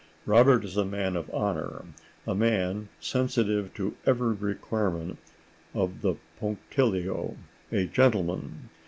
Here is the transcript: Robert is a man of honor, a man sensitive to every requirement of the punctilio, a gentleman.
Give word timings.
Robert 0.25 0.63
is 0.65 0.77
a 0.77 0.83
man 0.83 1.15
of 1.15 1.29
honor, 1.31 1.83
a 2.25 2.33
man 2.33 2.89
sensitive 2.99 3.71
to 3.75 3.95
every 4.03 4.33
requirement 4.33 5.19
of 5.75 6.01
the 6.01 6.15
punctilio, 6.39 7.37
a 7.71 7.85
gentleman. 7.85 8.69